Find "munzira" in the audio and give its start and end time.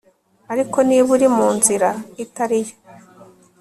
1.35-1.89